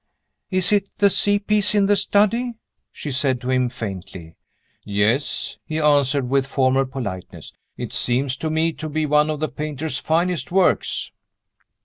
[0.49, 2.55] "Is it the sea piece in the study?"
[2.91, 4.35] she said to him faintly.
[4.83, 9.47] "Yes," he answered, with formal politeness; "it seems to me to be one of the
[9.47, 11.11] painter's finest works."